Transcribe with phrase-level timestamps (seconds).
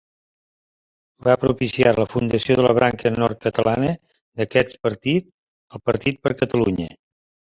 [1.27, 3.91] Va propiciar la fundació de la branca nord-catalana
[4.41, 5.31] d'aquest partit,
[5.77, 6.89] el Partit per Catalunya.